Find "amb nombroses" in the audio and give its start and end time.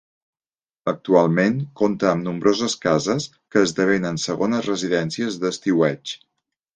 2.11-2.75